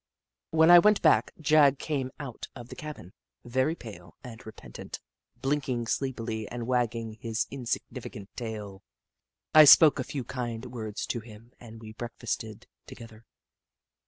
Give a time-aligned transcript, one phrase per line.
[0.49, 1.31] When I went back.
[1.39, 3.13] Jagg came out of the cabin,
[3.45, 4.99] very pale and repentant,
[5.39, 8.81] blinking sleep ily and wagging his insignificant tail.
[9.53, 13.25] I spoke a few kind words to him and we breakfasted together.